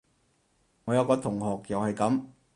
[0.85, 2.25] 我有個同學又係噉